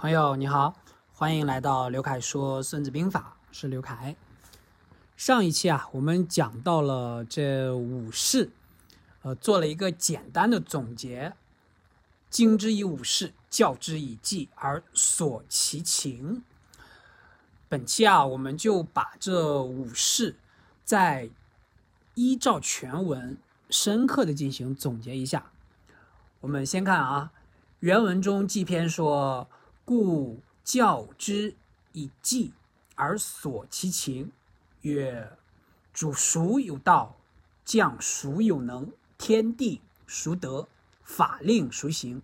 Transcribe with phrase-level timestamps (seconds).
[0.00, 0.74] 朋友你好，
[1.12, 4.16] 欢迎来到刘凯说《孙子兵法》，是刘凯。
[5.14, 8.50] 上一期啊，我们讲到了这五事，
[9.20, 11.34] 呃，做了一个简单的总结：
[12.30, 16.42] 经之以五事，教之以技，而索其情。
[17.68, 20.36] 本期啊，我们就把这五事
[20.82, 21.28] 再
[22.14, 23.36] 依照全文
[23.68, 25.50] 深刻的进行总结一下。
[26.40, 27.32] 我们先看啊，
[27.80, 29.46] 原文中纪篇说。
[29.90, 31.56] 故教之
[31.94, 32.52] 以计
[32.94, 34.30] 而索其情，
[34.82, 35.36] 曰：
[35.92, 37.16] 主孰有道？
[37.64, 38.92] 将孰有能？
[39.18, 40.68] 天地孰得？
[41.02, 42.22] 法令孰行？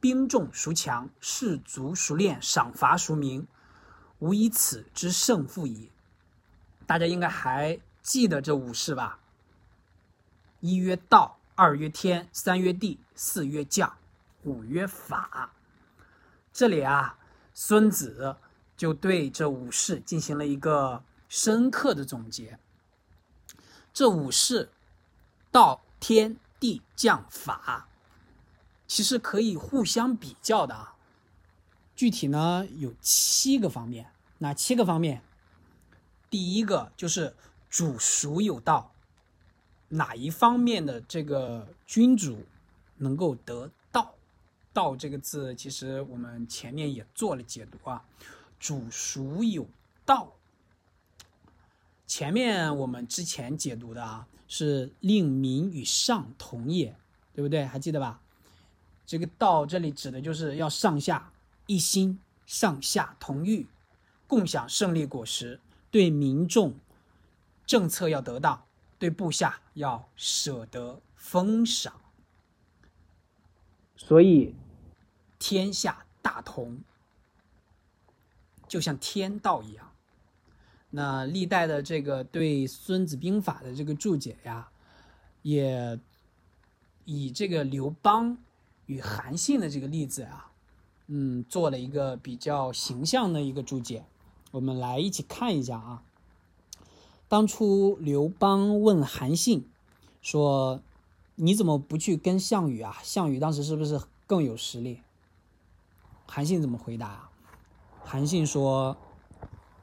[0.00, 1.08] 兵众孰强？
[1.20, 2.42] 士卒孰练？
[2.42, 3.46] 赏罚孰明？
[4.18, 5.92] 吾以此之胜负矣。
[6.84, 9.20] 大家应该还记得这五事吧？
[10.58, 13.96] 一曰道，二曰天，三曰地，四曰将，
[14.42, 15.52] 五曰法。
[16.54, 17.18] 这里啊，
[17.52, 18.36] 孙子
[18.76, 22.60] 就对这五事进行了一个深刻的总结。
[23.92, 24.70] 这五事，
[25.50, 27.88] 道、天、地、将、法，
[28.86, 30.94] 其实可以互相比较的啊。
[31.96, 35.24] 具体呢有七个方面，哪七个方面？
[36.30, 37.34] 第一个就是
[37.68, 38.92] 主孰有道，
[39.88, 42.46] 哪一方面的这个君主
[42.98, 43.72] 能够得。
[44.74, 48.04] 道这个字，其实我们前面也做了解读啊。
[48.58, 49.66] 主孰有
[50.04, 50.32] 道？
[52.06, 56.96] 前面我们之前解读的啊，是令民与上同也，
[57.34, 57.64] 对不对？
[57.64, 58.20] 还记得吧？
[59.06, 61.32] 这个道这里指的就是要上下
[61.66, 63.66] 一心，上下同欲，
[64.26, 65.60] 共享胜利果实。
[65.90, 66.74] 对民众
[67.66, 68.66] 政策要得当，
[68.98, 72.00] 对部下要舍得封赏。
[73.96, 74.54] 所以。
[75.38, 76.80] 天下大同，
[78.66, 79.90] 就像天道一样。
[80.90, 84.68] 那历代的这个对《孙子兵法》的这个注解呀，
[85.42, 85.98] 也
[87.04, 88.38] 以这个刘邦
[88.86, 90.52] 与韩信的这个例子啊，
[91.08, 94.04] 嗯，做了一个比较形象的一个注解。
[94.52, 96.04] 我们来一起看一下啊。
[97.26, 99.68] 当初刘邦问韩信
[100.22, 100.80] 说
[101.34, 102.98] ：“你怎么不去跟项羽啊？
[103.02, 105.00] 项羽当时是不是更有实力？”
[106.26, 107.28] 韩信怎么回答？
[108.02, 108.96] 韩信说：“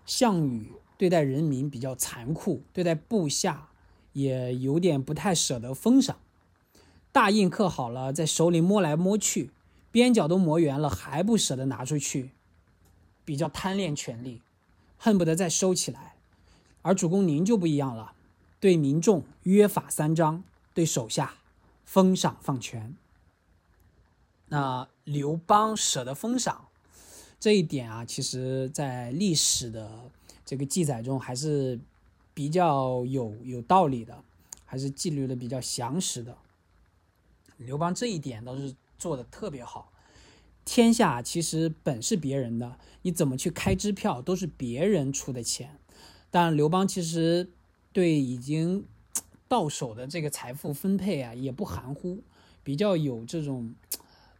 [0.06, 3.70] 项羽对待人民比较残酷，对待部下
[4.14, 6.18] 也有点不太舍得封赏。
[7.12, 9.52] 大印刻好了，在手里摸来摸去，
[9.92, 12.32] 边角都磨圆了，还不舍得拿出去，
[13.26, 14.42] 比较贪恋权力，
[14.98, 16.16] 恨不得再收起来。
[16.84, 18.14] 而主公您就不一样了，
[18.60, 21.34] 对民众约法三章，对手下
[21.84, 22.96] 封赏放权。”
[24.50, 26.68] 那刘邦舍得封赏
[27.40, 30.12] 这一点啊，其实在历史的
[30.46, 31.80] 这个记载中还是
[32.36, 34.24] 比较有有道理的，
[34.64, 36.38] 还是记录的比较详实的。
[37.58, 39.92] 刘邦这一点倒是做的特别好。
[40.64, 45.80] 天下其实本是别人的，你怎么去开支票都是别人出的钱。
[46.30, 47.50] 但刘邦其实
[47.92, 48.86] 对已经
[49.50, 52.22] 到手的这个财富分配啊，也不含糊，
[52.64, 53.74] 比较有这种。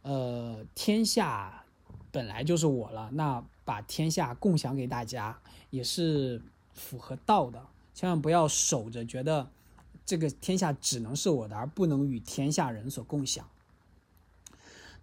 [0.02, 1.64] 呃，天下
[2.10, 5.38] 本来就是我了，那把天下共享给大家
[5.70, 6.42] 也是
[6.72, 7.62] 符合道的。
[7.94, 9.48] 千万不要守着，觉得
[10.04, 13.46] 这个天下只能是我的，而不能与天下人所共享。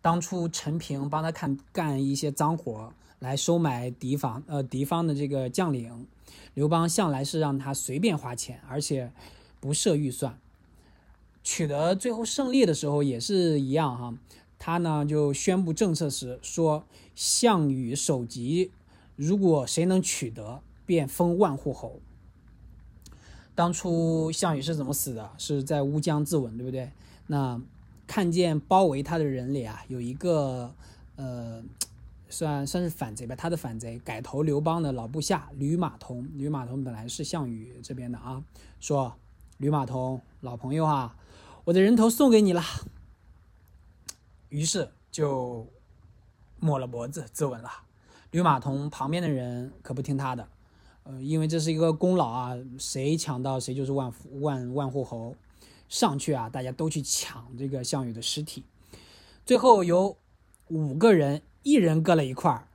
[0.02, 6.08] 当初陈平帮他看干一些脏活，来收买敌方，呃，敌方的这个将领，
[6.54, 9.12] 刘邦向来是让他随便花钱，而且
[9.60, 10.38] 不设预算。
[11.44, 14.14] 取得最后胜利的时候也是一样哈。
[14.60, 16.84] 他呢就宣布政策时说
[17.16, 18.72] ：“项羽首级，
[19.16, 22.02] 如果谁能取得，便封万户侯。”
[23.56, 25.32] 当初项羽是怎么死的？
[25.38, 26.92] 是在乌江自刎，对不对？
[27.28, 27.62] 那
[28.06, 30.74] 看见包围他的人里啊，有一个
[31.16, 31.64] 呃，
[32.30, 36.28] 算算是反贼吧，他的反贼改投刘邦的老部下吕马童。
[36.36, 38.44] 吕马童本来是项羽这边的啊，
[38.80, 39.16] 说
[39.58, 41.16] ：“吕马童，老朋友啊，
[41.66, 42.62] 我的人头送给你了。”
[44.50, 45.66] 于是就
[46.60, 47.72] 抹了脖子自刎了。
[48.32, 50.48] 吕马童旁边的人可不听他的，
[51.04, 55.36] 呃，因为这是一个功劳啊，谁抢到谁就是万万万户侯。
[55.88, 58.64] 上去啊，大家都去抢这个项羽的尸体。
[59.44, 60.16] 最后有
[60.68, 62.68] 五个人，一人割了一块儿，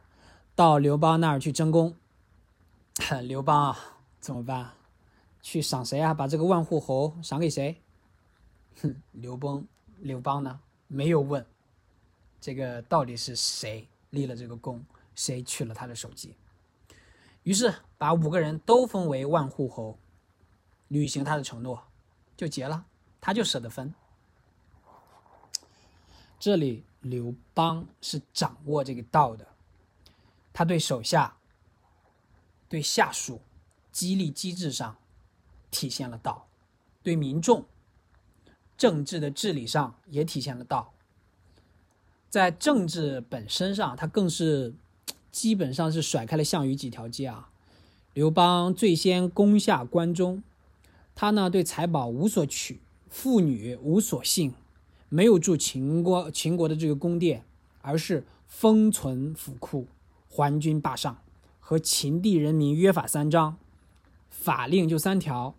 [0.56, 1.94] 到刘邦那儿去争功。
[3.22, 3.78] 刘邦啊，
[4.18, 4.72] 怎么办？
[5.40, 6.12] 去赏谁啊？
[6.12, 7.80] 把这个万户侯赏给谁？
[8.82, 9.64] 哼，刘邦，
[10.00, 10.58] 刘邦呢？
[10.88, 11.46] 没有问。
[12.44, 14.84] 这个到底是谁立了这个功？
[15.14, 16.36] 谁取了他的首级。
[17.42, 19.98] 于是把五个人都封为万户侯，
[20.88, 21.82] 履行他的承诺，
[22.36, 22.84] 就结了，
[23.18, 23.94] 他就舍得分。
[26.38, 29.48] 这里刘邦是掌握这个道的，
[30.52, 31.38] 他对手下、
[32.68, 33.40] 对下属
[33.90, 34.94] 激励机制上
[35.70, 36.46] 体现了道，
[37.02, 37.64] 对民众
[38.76, 40.92] 政治的治理上也体现了道，
[42.34, 44.74] 在政治本身上，他更是。
[45.30, 47.50] 基本上是甩开了项羽几条街啊！
[48.12, 50.44] 刘邦最先攻下关中，
[51.16, 54.54] 他呢对财宝无所取，妇女无所幸，
[55.08, 57.44] 没有住秦国秦国的这个宫殿，
[57.82, 59.88] 而是封存府库，
[60.28, 61.18] 还军霸上，
[61.58, 63.56] 和秦地人民约法三章，
[64.30, 65.56] 法令就三条，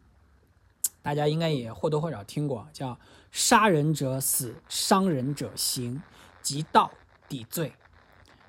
[1.02, 2.98] 大家应该也或多或少听过，叫
[3.30, 6.02] 杀人者死，伤人者刑，
[6.46, 6.92] 即盗
[7.28, 7.74] 抵罪。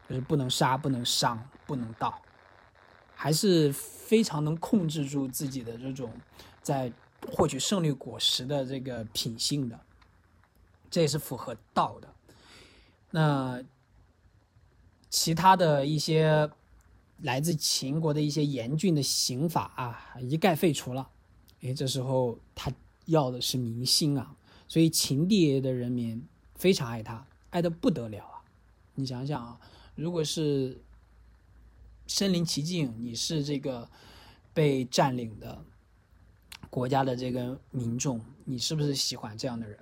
[0.09, 2.23] 就是不能杀，不能伤，不能盗，
[3.13, 6.13] 还是非常能控制住自己的这种
[6.63, 6.93] 在
[7.27, 9.81] 获取胜利果实的这个品性的，
[10.89, 12.15] 这也是符合道的。
[13.11, 13.61] 那
[15.11, 16.49] 其他的一些
[17.23, 21.11] 来自秦国的一些严峻的刑法啊，一概废除了。
[21.63, 22.71] 哎，这时候他
[23.07, 24.37] 要的是民心啊，
[24.69, 28.43] 所以秦地的人民非常爱他，爱的不得了啊！
[28.95, 29.61] 你想想啊。
[29.95, 30.79] 如果是
[32.07, 33.89] 身临其境，你是这个
[34.53, 35.65] 被占领的
[36.69, 39.79] 国家的这个民众，你是不是喜欢这样的人？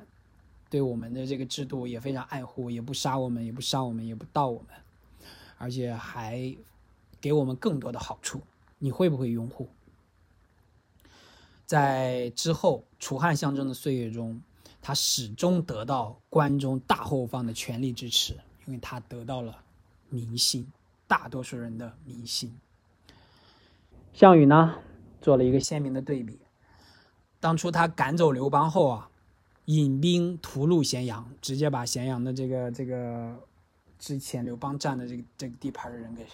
[0.71, 4.69] 对我们的这个制度也非常爱护，也不杀我们，也不伤我们，也不盗我们，
[5.59, 6.57] 而且还
[7.21, 8.41] 给我们更多的好处，
[8.79, 9.69] 你会不会拥护？
[11.67, 14.41] 在之后楚汉相争的岁月中，
[14.87, 18.35] 他始终得到关中大后方的全力支持，
[18.67, 19.63] 因为他得到了。
[20.11, 20.71] 民心，
[21.09, 22.55] 大多数人的民心。
[24.13, 24.77] 项羽呢，
[25.21, 26.39] 做了一个鲜明的对比。
[27.41, 29.11] 当初他赶走刘邦后啊，
[29.65, 33.35] 引兵屠戮咸阳，直接把咸阳的这个这个
[33.99, 36.25] 之前刘邦占的这个这个地盘的人给，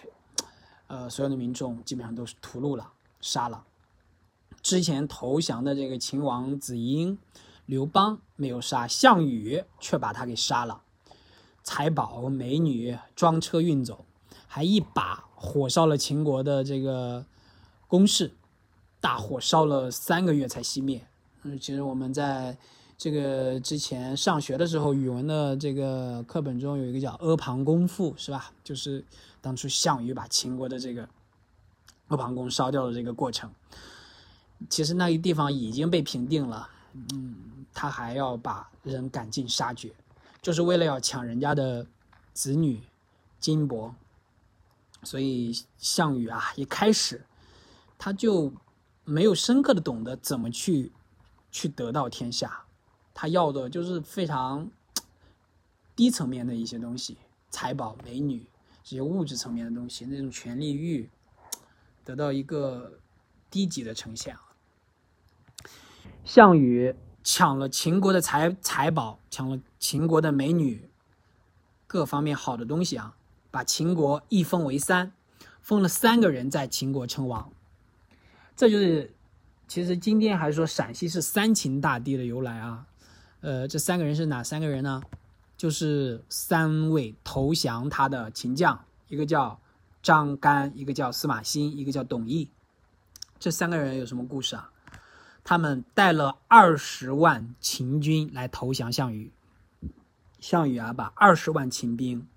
[0.87, 3.65] 呃，所有的民众基本上都是屠戮了，杀了。
[4.61, 7.17] 之前投降的这个秦王子婴，
[7.71, 10.81] 刘邦没有杀，项羽却把他给杀了。
[11.63, 14.03] 财宝、美女装车运走，
[14.45, 17.25] 还一把火烧了秦国的这个
[17.87, 18.33] 宫室，
[18.99, 21.07] 大火烧了三个月才熄灭。
[21.43, 22.57] 嗯，其实我们在
[22.97, 28.51] 这个之前上学的时候，语文的这个课本中有一个叫阿房宫赋，是吧？
[28.65, 29.05] 就是
[29.39, 31.07] 当初项羽把秦国的这个
[32.09, 33.49] 阿房宫烧掉的这个过程。
[34.69, 36.69] 其实那个地方已经被平定了，
[37.13, 37.35] 嗯，
[37.73, 39.93] 他还要把人赶尽杀绝。
[40.41, 41.85] 就是为了要抢人家的
[42.33, 42.81] 子女
[43.39, 43.93] 金帛，
[45.03, 47.23] 所以项羽啊，一开始
[47.99, 48.51] 他就
[49.05, 50.91] 没有深刻的懂得怎么去
[51.51, 52.63] 去得到天下，
[53.13, 54.67] 他要的就是非常
[55.95, 57.19] 低层面的一些东西，
[57.51, 58.43] 财宝、美女
[58.83, 61.07] 这些物质层面的东西，那种权力欲
[62.03, 62.97] 得到一个
[63.51, 64.41] 低级的呈现啊。
[66.25, 66.95] 项羽。
[67.23, 70.89] 抢了秦国的财财宝，抢了秦国的美女，
[71.87, 73.15] 各方面好的东西啊，
[73.49, 75.11] 把秦国一分为三，
[75.61, 77.51] 封了三个人在秦国称王。
[78.55, 79.13] 这就是，
[79.67, 82.85] 其实今天还是说陕西是三秦大地的由来啊。
[83.41, 85.01] 呃，这三个人是哪三个人呢？
[85.57, 89.59] 就是三位投降他的秦将，一个叫
[90.01, 92.47] 张干，一个叫司马欣，一个叫董翳。
[93.39, 94.71] 这三个人有什么故事啊？
[95.43, 99.31] 他们带了二十万秦军来投降项羽，
[100.39, 102.27] 项羽啊，把二十万秦兵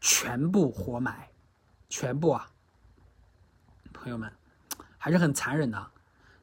[0.00, 1.30] 全部活埋，
[1.88, 2.50] 全部啊，
[3.92, 4.30] 朋友们
[4.98, 5.88] 还是很残忍的，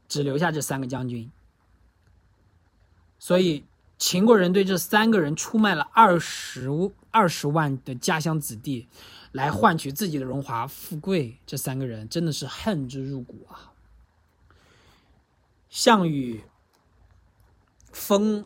[0.07, 1.31] 只留下这三个将军。
[3.19, 3.65] 所以
[3.97, 6.69] 秦国人对这三个人出卖了二十
[7.11, 8.87] 二十万的家乡子弟，
[9.31, 13.73] 来换取自己的荣华富贵，这三个人真的是恨之入骨啊。
[15.69, 16.43] 项羽
[17.91, 18.45] 封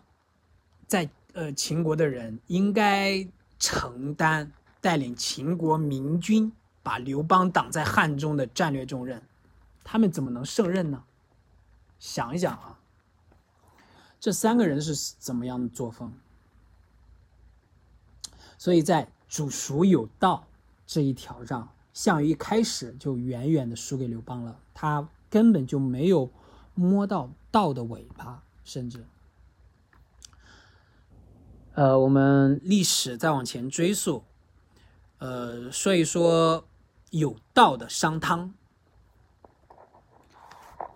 [0.87, 3.27] 在呃秦国的人应该
[3.59, 4.51] 承担
[4.81, 6.51] 带领秦国明军
[6.81, 9.21] 把刘邦挡在汉中的战略重任，
[9.83, 11.03] 他们怎么能胜任呢？
[11.99, 12.79] 想一想啊，
[14.19, 16.11] 这三个人是怎么样的作风？
[18.57, 20.47] 所以在主孰有道
[20.87, 26.29] 这一条上，项羽一开始就远远的输给刘邦了，他根本就没有。
[26.73, 29.05] 摸到道的尾巴，甚至，
[31.73, 34.23] 呃，我们历史再往前追溯，
[35.19, 36.65] 呃，说一说
[37.11, 38.53] 有道的商汤。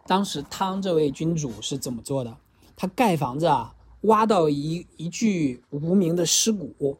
[0.08, 2.38] 当时汤这位君主是怎么做的？
[2.76, 6.98] 他盖房子啊，挖到一一具无名的尸骨，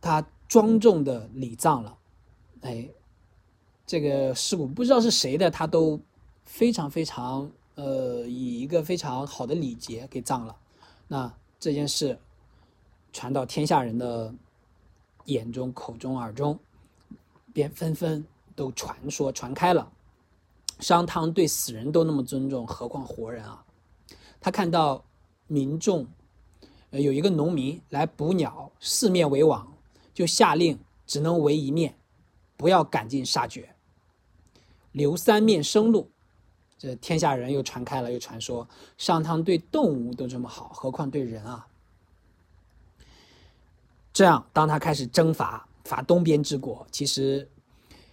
[0.00, 1.98] 他庄重的礼葬了。
[2.62, 2.88] 哎，
[3.86, 6.00] 这个尸骨不知道是谁的，他都
[6.46, 10.56] 非常非常呃，以一个非常好的礼节给葬了。
[11.06, 12.18] 那这件事
[13.12, 14.34] 传到天下人的
[15.26, 16.58] 眼中、口中、耳中，
[17.52, 18.24] 便纷纷
[18.54, 19.92] 都传说传开了。
[20.80, 23.64] 商汤对死人都那么尊重，何况活人啊？
[24.40, 25.04] 他看到
[25.46, 26.06] 民众，
[26.90, 29.70] 呃，有一个农民来捕鸟，四面围网，
[30.14, 31.98] 就下令只能围一面，
[32.56, 33.74] 不要赶尽杀绝，
[34.92, 36.10] 留三面生路。
[36.78, 38.68] 这天下人又传开了，又传说
[38.98, 41.66] 上汤对动物都这么好，何况对人啊？
[44.12, 47.48] 这样，当他开始征伐伐东边之国，其实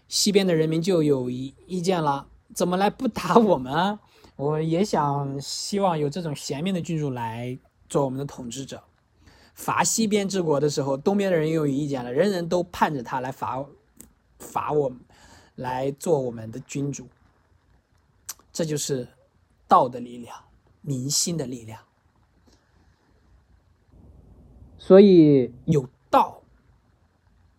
[0.08, 2.28] 西边的人民就有意意见了。
[2.54, 3.98] 怎么来不打我们？
[4.36, 7.58] 我也想希望有这种贤明的君主来
[7.90, 8.84] 做我们的统治者。
[9.56, 13.64] 伐西边之国的时候，东边的人又有意见了，人人都盼着他来伐
[14.40, 14.92] 伐我，
[15.56, 17.08] 来做我们的君主。
[18.54, 19.06] 这就是
[19.68, 20.42] 道的力量，
[20.82, 21.84] 民心的力量。
[24.78, 26.42] 所以有道，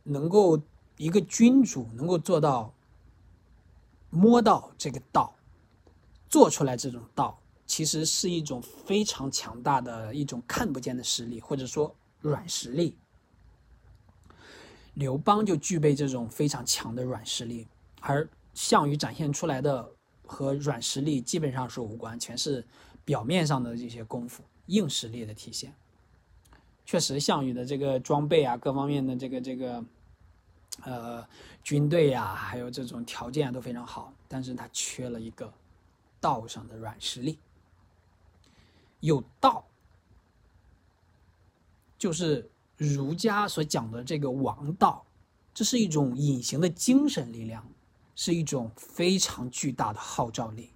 [0.05, 0.59] 能够
[0.97, 2.73] 一个君主能够做到。
[4.17, 5.35] 摸到这个道，
[6.29, 7.37] 做出来这种道，
[7.67, 12.97] 其实是一种非常强大的一种看不见的实力，或者说软实力。
[14.93, 17.67] 刘邦就具备这种非常强的软实力，
[18.01, 19.91] 而项羽展现出来的
[20.27, 22.65] 和软实力基本上是无关，全是
[23.05, 25.75] 表面上的这些功夫，硬实力的体现。
[26.85, 29.85] 确实，项羽的这个装备啊，各方面的这个这个。
[30.83, 31.25] 呃，
[31.63, 35.51] 军队呀，还有这种条件都非常好，但是他缺了一个
[36.21, 37.39] 道上的软实力。
[38.99, 39.65] 有道，
[41.97, 45.07] 就是儒家所讲的这个王道，
[45.55, 47.65] 这是一种隐形的精神力量，
[48.15, 50.73] 是一种非常巨大的号召力。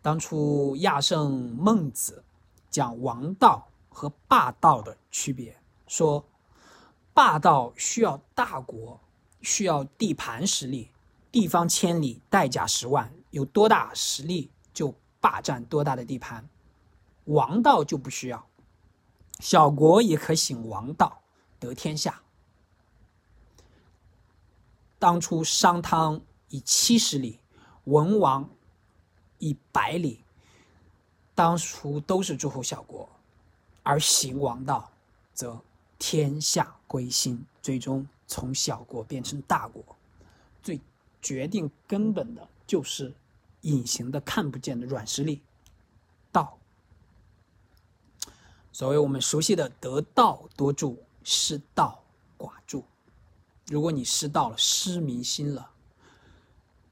[0.00, 2.24] 当初亚圣孟子
[2.70, 6.24] 讲王道和霸道的区别，说。
[7.14, 9.00] 霸道需要大国，
[9.42, 10.92] 需要地盘实力，
[11.32, 16.48] 地方千里，代价十万，有多大实力就霸占多大的地盘。
[17.24, 18.46] 王道就不需要，
[19.40, 21.22] 小国也可行王道，
[21.58, 22.22] 得天下。
[24.98, 27.38] 当初商汤以七十里，
[27.84, 28.48] 文王
[29.38, 30.24] 以百里，
[31.34, 33.08] 当初都是诸侯小国，
[33.82, 34.90] 而行王道，
[35.32, 35.60] 则。
[36.00, 39.84] 天下归心，最终从小国变成大国，
[40.62, 40.80] 最
[41.20, 43.12] 决定根本的就是
[43.62, 45.42] 隐形的、看不见的软实力——
[46.30, 46.56] 道。
[48.70, 52.00] 所谓我们熟悉的“得道多助，失道
[52.38, 52.84] 寡助”。
[53.68, 55.70] 如果你失道了、失民心了，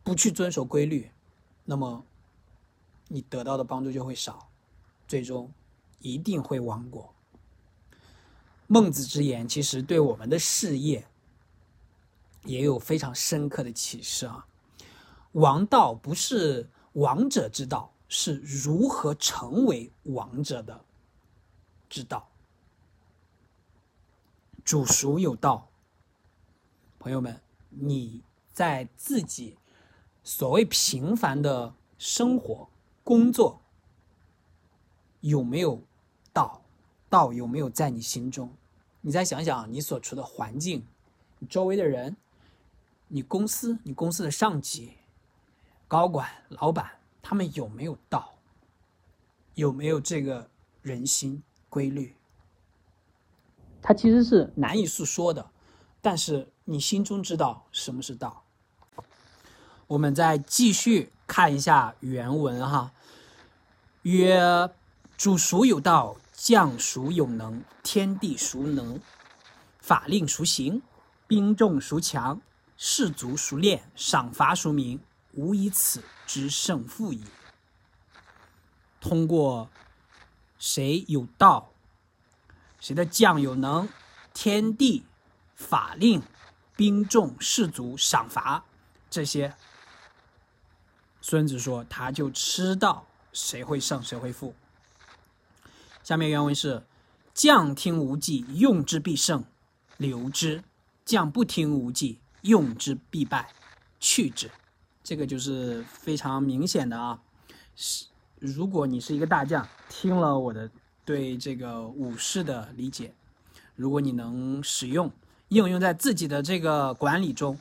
[0.02, 1.11] 不去遵守规律，
[1.64, 2.04] 那么
[3.09, 4.49] 你得到的帮助就会少，
[5.09, 5.50] 最终
[6.00, 7.12] 一定会亡国。
[8.66, 11.06] 孟子之言，其实对我们的事业
[12.45, 14.47] 也有非常深刻的启示啊！
[15.33, 20.85] 王道不是王者之道，是如何成为王者的
[21.88, 22.28] 之道。
[24.64, 25.68] 煮熟有道，
[27.06, 28.20] 朋友们，你
[28.52, 29.56] 在自己
[30.25, 32.68] 所谓平凡的生活、
[33.04, 33.60] 工作
[35.20, 35.80] 有没有
[36.32, 36.60] 道？
[37.08, 38.52] 道有没有在你心中？
[39.02, 40.84] 你再想想，你所处的环境，
[41.38, 42.16] 你周围的人，
[43.06, 44.94] 你公司，你公司的上级、
[45.86, 46.90] 高管、老板，
[47.22, 48.34] 他们有没有道？
[49.54, 50.50] 有没有这个
[50.82, 52.16] 人心规律？
[53.80, 55.48] 它其实是难以诉说的，
[56.02, 58.42] 但是你心中知道什么是道。
[59.87, 62.90] 我们再继续看一下原文哈，
[64.02, 64.68] 曰：
[65.16, 66.16] 主孰有道？
[66.32, 67.62] 将孰有能？
[67.85, 69.00] 天地孰能？
[69.80, 70.82] 法令孰行？
[71.28, 72.40] 兵众孰强？
[72.76, 73.88] 士卒孰练？
[73.94, 75.00] 赏罚孰明？
[75.35, 77.23] 吾以此知胜负矣。
[79.00, 79.70] 通过
[80.58, 81.70] 谁有道，
[82.80, 83.88] 谁的将有能，
[84.35, 85.04] 天地、
[85.54, 86.23] 法令、
[86.76, 88.62] 兵众、士卒、赏罚
[89.09, 89.54] 这些，
[91.23, 94.54] 孙子说他就知道谁会胜，谁会负。
[96.04, 96.85] 下面原文是：
[97.33, 99.40] 将听无计，用之必胜；
[99.97, 100.62] 留之；
[101.04, 103.52] 将不听无计，用之必败，
[103.99, 104.50] 去之。
[105.02, 107.21] 这个就是非常明显的啊。
[107.75, 108.06] 是，
[108.38, 110.71] 如果你是一个大将，听了我的
[111.04, 113.14] 对这个武士的理解，
[113.75, 115.11] 如果你能使用
[115.49, 117.59] 应用在自己的这个管理中，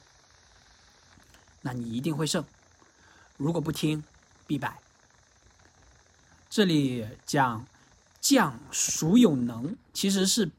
[1.61, 2.43] 那你一定会胜。
[3.37, 4.03] 如果不听，
[4.47, 4.79] 必败。
[6.49, 7.65] 这里讲
[8.21, 10.49] 将孰有能，其实是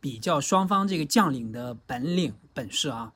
[0.00, 3.12] 比较双方这个将领的本领本事啊。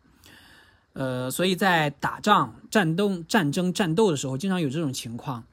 [0.93, 5.45] 呃，所以在打仗、战斗、战争、战斗的时候，经常有这种情况。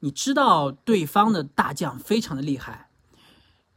[0.00, 2.88] 你知道对方的大将非常的厉害，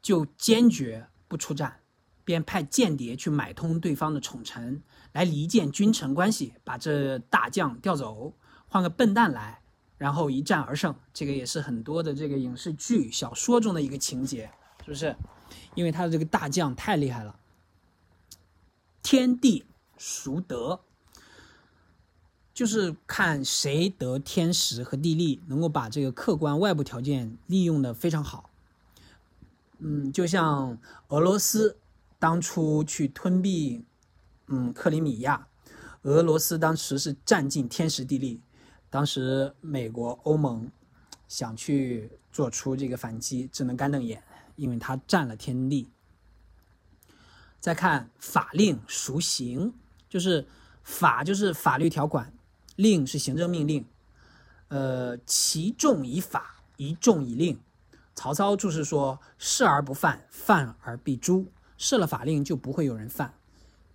[0.01, 1.79] 就坚决不出战，
[2.27, 8.33] 便派间谍去买通对方的宠臣，来离间君臣关系，把这大将调走，
[8.67, 9.61] 换个笨蛋来。
[9.97, 14.51] 然后一战而胜，这个也是很多的这个影视剧、小说中的一个情节，
[14.83, 15.15] 是不是？
[15.73, 17.39] 因为他的这个大将太厉害了。
[19.01, 19.63] 天地
[19.97, 20.81] 孰得？
[22.53, 28.49] 就是看谁得天时和地利，能够把这个客观外部条件利用的非常好。
[29.77, 31.77] 嗯，就像俄罗斯
[32.19, 33.85] 当初去吞并，
[34.47, 35.47] 嗯，克里米亚，
[36.03, 38.41] 俄罗斯当时是占尽天时地利。
[38.89, 40.71] 当时美国、欧盟
[41.27, 44.23] 想去做出这个反击，只能干瞪眼，
[44.55, 45.89] 因为他占了天地。
[47.59, 49.73] 再看法令孰行，
[50.07, 50.47] 就是
[50.83, 52.33] 法就是法律条款，
[52.77, 53.85] 令是行政命令。
[54.69, 57.59] 呃，其重以法，一重以令。
[58.15, 61.47] 曹操就是说，事而不犯，犯而必诛。
[61.77, 63.33] 设了法令就不会有人犯，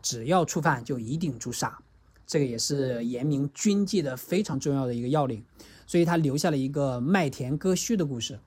[0.01, 1.79] 只要触犯就一定诛杀。
[2.27, 5.45] 这个也是严明军纪的非常重要的一个要领，
[5.87, 8.39] 所以他留下了一个麦田割须的故事。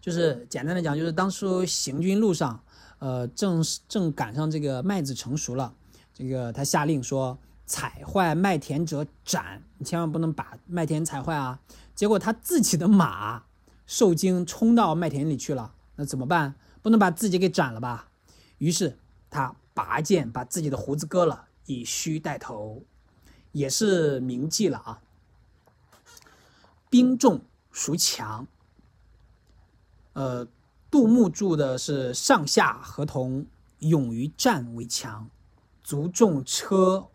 [0.00, 2.62] 就是简单的讲，就是当初行军路上，
[2.98, 5.74] 呃，正正赶上这个麦子成熟了，
[6.14, 11.58] 这个他下令说：“踩坏麦田者斩，你千万不能把麦田踩坏啊！”
[11.94, 13.42] 结果他自己的马
[13.86, 16.54] 受惊冲到麦田里去了，那怎么办？
[16.84, 18.10] 不能把自己给斩了吧？
[18.58, 18.98] 于是
[19.30, 21.48] 他拔剑把自己的胡子割了。
[21.66, 22.82] 以须带头，
[23.52, 25.00] 也是铭记了啊。
[26.90, 28.46] 兵众孰强？
[30.12, 30.46] 呃，
[30.90, 33.46] 杜牧注的是上下合同，
[33.78, 35.30] 勇于战为强，
[35.82, 37.08] 卒重车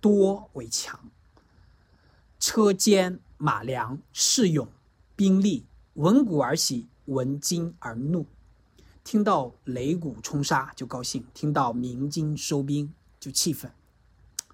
[0.00, 0.98] 多为强。
[2.40, 4.66] 车坚马良，士勇，
[5.14, 8.26] 兵力闻鼓而喜，闻金而怒。
[9.04, 13.70] 听到擂鼓冲杀就高兴，听到鸣金收兵就气愤。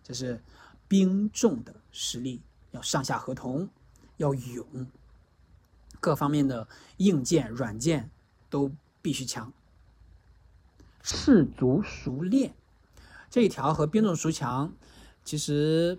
[0.02, 0.42] 这是
[0.86, 3.68] 兵众的实力，要上下合同，
[4.16, 4.86] 要勇，
[6.00, 8.10] 各方面的硬件、软件
[8.48, 9.52] 都必须强。
[11.02, 12.54] 士卒熟练
[13.30, 14.72] 这一条和兵众孰强
[15.24, 15.98] 其实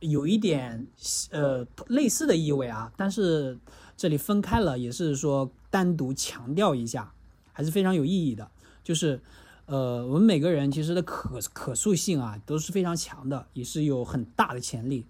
[0.00, 0.86] 有一点
[1.30, 3.58] 呃类似的意味啊，但是
[3.96, 7.14] 这里分开了，也是说单独强调一下，
[7.56, 8.50] 还是非常有意义的，
[8.84, 9.18] 就是。
[9.68, 15.04] 呃，我们每个人其实的可可塑性啊都是非常强的，也是有很大的潜力。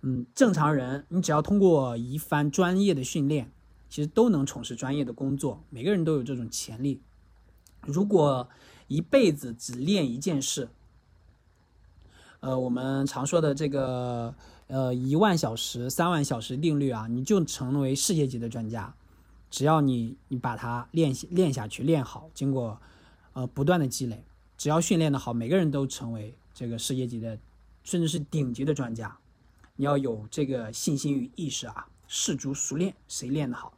[0.00, 3.52] 嗯，正常人你只要通过一番专业的训练，
[3.88, 5.62] 其实都能从事专业的工作。
[5.70, 7.00] 每个人都有这种潜力。
[7.82, 8.48] 如果
[8.88, 10.68] 一辈子只练一件事，
[12.40, 14.34] 呃，我们常说的这个
[14.66, 18.92] 呃一万小时、三万小时定律啊，你就成为世界级的专家。
[19.50, 22.80] 只要你你把它练练下去、练好，经过。
[23.38, 24.24] 呃，不断的积累，
[24.56, 27.38] 只要训练的好，每个人都成为这个世界级的，
[27.84, 29.14] 甚至是顶级的专家。
[29.76, 33.74] 你要有这个信心与意识啊，士卒熟练，谁练得好？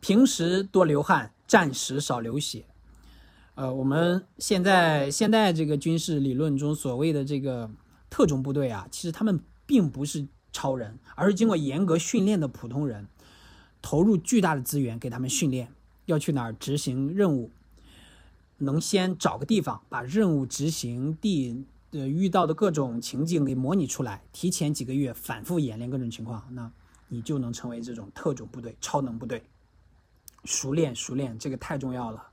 [0.00, 2.64] 平时多流汗，战时少流血。
[3.56, 7.70] 呃，我们现在现在这个军事理论中所谓的这个
[8.08, 13.06] 特种部队啊，其实他们并不是超人，而是经过严格训练的普通人，
[13.86, 15.72] 投入巨大的资源给他们训练，
[16.06, 17.52] 要去哪儿执行任务。
[18.58, 26.68] 能先找个地方把任务执行地的遇到的各种情境给模拟出来，提前几个月反复演练各种情况，那
[27.06, 29.44] 你就能成为这种特种部队、超能部队。
[30.42, 32.26] 熟练，熟练，这个太重要了。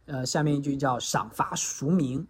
[0.05, 2.25] 呃，下面一句叫赏罚孰明。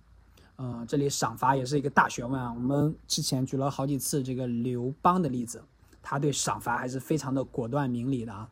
[0.56, 2.54] 呃，这里赏罚也是一个大学问啊。
[2.54, 5.62] 我们之前举了好几次这个刘邦的例子，
[6.02, 8.50] 他对赏罚还是非常的果断明理的啊。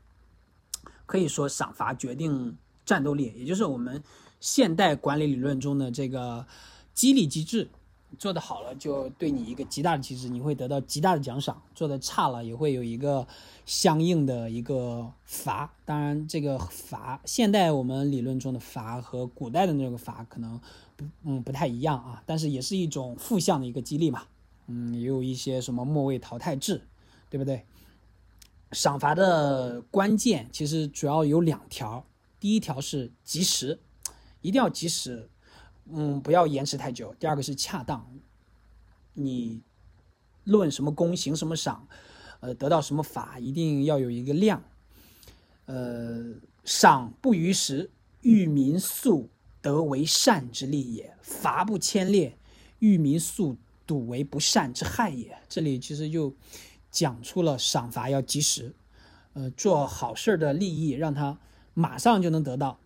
[1.05, 4.03] 可以说赏罚决定战斗力，也就是我们
[4.39, 6.45] 现代管理理论中的这个
[6.93, 7.69] 激励机制。
[8.19, 13.27] 做的好了就对你一个极大的提示，你会得到极大的奖赏；做的差了也会有一个
[13.65, 15.73] 相应的一个罚。
[15.85, 20.59] 当然，这个罚现代我们理论中的罚和古代的那个罚可能
[20.95, 24.23] 不嗯不太一样啊，但是也是一种负向的一个激励嘛。
[24.67, 26.81] 嗯，也有一些什么末位淘汰制，
[27.29, 27.65] 对不对？
[28.71, 32.05] 赏罚的关键其实主要有两条，
[32.39, 33.79] 第一条是及时，
[34.41, 35.29] 一定要及时。
[35.91, 37.13] 嗯，不要延迟太久。
[37.19, 38.07] 第二个是恰当，
[39.13, 39.61] 你
[40.45, 41.87] 论什么功行什么赏，
[42.39, 44.63] 呃，得到什么法，一定要有一个量。
[45.65, 47.89] 呃，赏不逾时，
[48.21, 49.29] 欲民速
[49.61, 52.37] 得为善之利也；罚不牵列，
[52.79, 55.37] 欲民速睹为不善之害也。
[55.47, 56.33] 这里其实就
[56.91, 58.73] 讲出了赏罚要及时，
[59.33, 61.37] 呃，做好事的利益，让他
[61.73, 62.79] 马上就能得到。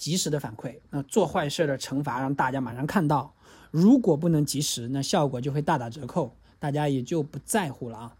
[0.00, 3.34] 及时的反馈，那做坏事的惩罚让大家马上看到。
[3.70, 8.16] 如果不能及时，那效果就会大打折扣，大家也就不在乎了啊。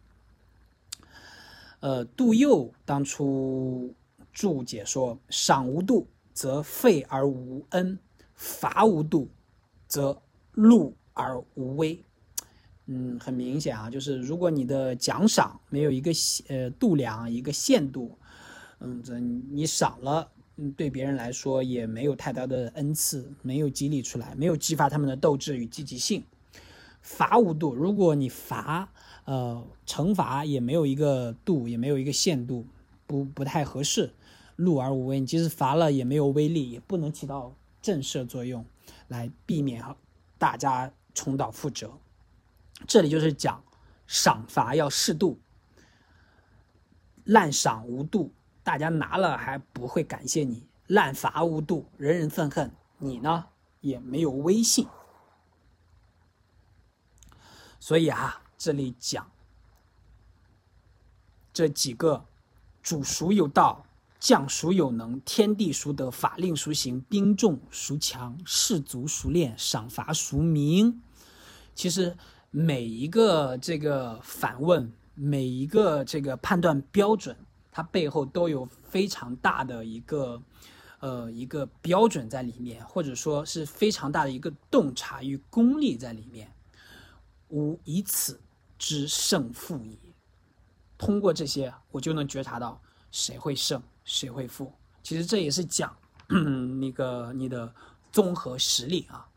[1.81, 3.95] 呃，杜佑当初
[4.31, 7.97] 注解说：“赏无度，则废而无恩；
[8.35, 9.31] 罚无度，
[9.89, 10.21] 则
[10.53, 11.99] 禄而无威。”
[12.85, 16.13] 嗯，很明显啊，就是如果你的奖赏没有一个
[16.49, 18.19] 呃度量、一个限度，
[18.81, 20.31] 嗯，这你赏了。
[20.77, 26.25] 对别人来说也没有太大的恩赐，没有激励出来，没有激发他们的斗志与积极性。
[27.01, 28.93] 罚无度，如果你罚，
[29.25, 32.67] 呃，惩罚也没有一个度，也没有一个限度，
[33.07, 34.13] 不不太合适。
[34.57, 38.67] 禄而无威，你即使罚了也没有威力，也不能起到震慑作用，
[39.09, 39.83] 来避免
[40.37, 41.91] 大家重蹈覆辙。
[42.87, 43.65] 这里就是讲
[44.07, 45.39] 赏罚要适度，
[47.25, 48.31] 滥赏无度。
[48.63, 52.71] 大家拿了还不会感谢你，滥罚无度，人人愤恨。
[52.99, 53.47] 你呢
[53.81, 54.87] 也没有威信。
[57.79, 59.31] 所以啊，这里讲
[61.53, 62.27] 这几个：
[62.83, 63.87] 主孰有道，
[64.19, 71.01] 将孰有能，天地孰得，法令孰行，兵众孰强，士卒孰练，赏罚孰明。
[71.75, 72.15] 其实
[72.51, 77.35] 每一个这个反问，每一个这个判断标准。
[77.73, 80.43] 它背后都有非常大的一个，
[80.99, 86.53] 呃，一个标准在里面，或者说是非常大的一个洞察与功力在里面，
[87.51, 88.41] 吾以此
[88.77, 89.99] 知胜负矣。
[90.99, 94.73] 通过这些，我就能觉察到谁会胜，谁会负。
[95.03, 95.97] 其实这也是讲
[96.81, 97.73] 那个你的
[98.11, 99.29] 综合实力啊。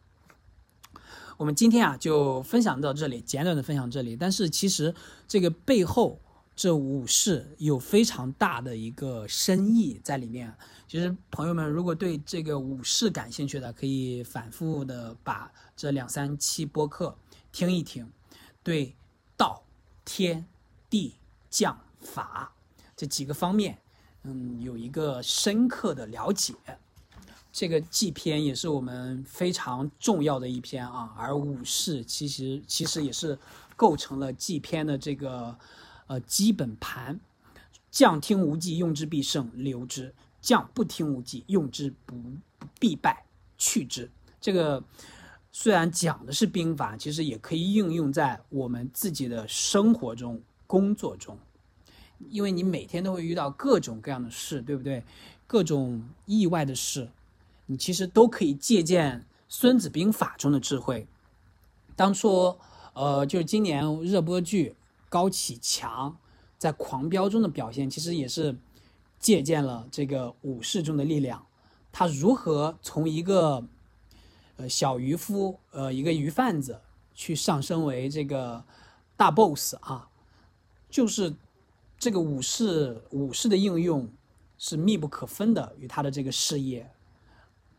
[1.37, 4.15] 我们今天啊就分享到这里，简短的分享这里。
[4.15, 4.95] 但是其实
[5.27, 6.19] 这个背后。
[6.55, 10.55] 这武士有非常大的一个深意在里面。
[10.87, 17.17] 其实，朋友们如果对这个武士感兴趣的，可以反复的把这两三期播客
[17.51, 18.07] 听一听，
[18.61, 18.95] 对
[19.35, 19.63] 道、
[20.05, 20.45] 天、
[20.91, 21.15] 地、
[21.49, 22.53] 将、法
[22.95, 23.79] 这几个方面，
[24.21, 26.53] 嗯，有一个深刻的了解。
[27.51, 31.15] 这个祭篇也是我们非常重要的一篇啊。
[31.17, 33.37] 而武士其实其实也是
[33.75, 35.57] 构成了祭篇的这个。
[36.13, 37.19] 呃，基本盘，
[37.89, 42.15] 将听无忌，用之必胜，留之；将不听无忌，用之不
[42.79, 43.25] 必败，
[43.57, 44.07] 去之。
[44.39, 44.83] 这个
[45.51, 51.35] 虽然讲的是兵法，其实也可以应用在我们自己的生活中、工作中，
[52.29, 55.03] 因为你每天都会遇到各种各样的事，对不对？
[55.47, 57.09] 各种意外的事，
[57.65, 61.07] 你其实都可以借鉴《孙子兵法》中的智慧。
[61.95, 62.55] 当初，
[62.93, 64.75] 呃，就是今年热播剧。
[65.13, 66.17] 高启强
[66.57, 68.57] 在狂飙中的表现，其实也是
[69.19, 71.45] 借鉴了这个武士中的力量。
[71.91, 73.63] 他如何从一个
[74.57, 76.81] 呃小渔夫，呃一个鱼贩子，
[77.13, 78.65] 去上升为这个
[79.15, 80.09] 大 boss 啊？
[80.89, 81.35] 就是
[81.99, 84.11] 这个武士武士的应用
[84.57, 86.91] 是密不可分的，与他的这个事业，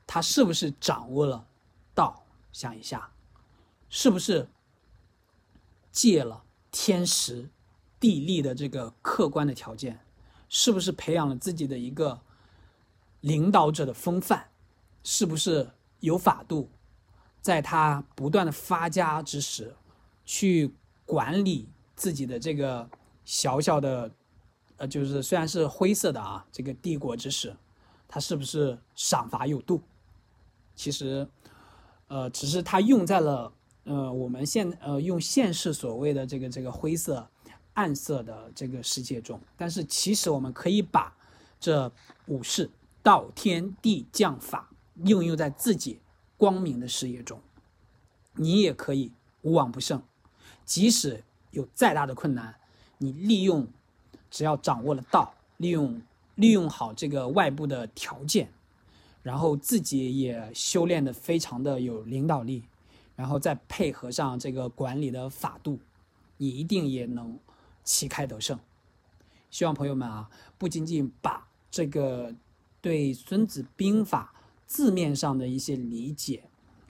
[0.06, 1.44] 他是不是掌握了
[1.96, 2.22] 道？
[2.52, 3.10] 想一下，
[3.90, 4.48] 是不是
[5.90, 6.43] 借了？
[6.76, 7.48] 天时、
[8.00, 10.00] 地利的这个客观的条件，
[10.48, 12.20] 是不是培养了自己的一个
[13.20, 14.48] 领导者的风范？
[15.04, 16.68] 是不是有法度，
[17.40, 19.76] 在他不断的发家之时，
[20.24, 20.74] 去
[21.06, 22.90] 管理自己的这个
[23.24, 24.10] 小小的，
[24.76, 27.56] 呃，就是虽然是灰色的啊，这个帝国之时，
[28.08, 29.80] 他是不是赏罚有度？
[30.74, 31.28] 其实，
[32.08, 33.52] 呃，只是他用在了。
[33.84, 37.26] 呃，我们现呃用现世所谓的这个这个灰色、
[37.74, 41.14] 暗色的这个世界中，但是其实我们可以把
[41.60, 41.90] 这
[42.26, 42.70] 五事
[43.02, 44.70] 道、天地、将、法
[45.04, 45.98] 应用在自己
[46.36, 47.40] 光明的事业中。
[48.36, 50.02] 你也可以无往不胜。
[50.64, 52.54] 即使有再大的困难，
[52.98, 53.68] 你利用，
[54.30, 56.00] 只要掌握了道，利用
[56.36, 58.50] 利用好这个外部的条件，
[59.22, 62.64] 然后自己也修炼的非常的有领导力，
[63.16, 65.78] 然后再配合上这个管理的法度，
[66.36, 67.38] 你一定也能
[67.82, 68.58] 旗开得胜。
[69.50, 72.34] 希望朋友们啊，不仅仅把这个
[72.80, 74.34] 对《孙子兵法》
[74.66, 76.44] 字面上的一些理解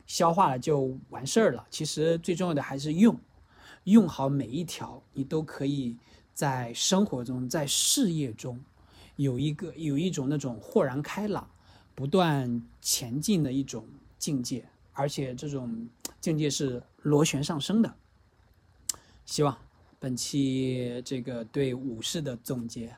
[0.06, 3.18] 消化了就完事儿了，其实最重要的还是用。
[3.84, 5.94] 用好每一条，你都可以
[6.32, 8.58] 在生活中、在事业中
[9.16, 11.46] 有一个有一种那种豁然开朗、
[11.94, 13.86] 不断前进的一种
[14.18, 15.86] 境界，而且这种
[16.24, 17.94] 境界是螺旋上升的。
[19.26, 19.58] 希望
[19.98, 22.96] 本期这个对武士的总结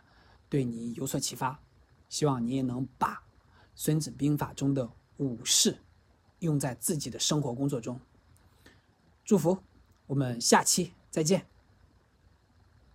[0.49, 1.61] 对你有所启发，
[2.09, 3.15] 希望你也能把
[3.75, 5.77] 《孙子兵法》中的武士
[6.39, 8.01] 用在自己的生活工作中。
[9.25, 9.59] 祝福。
[10.07, 11.45] 我们下期再见。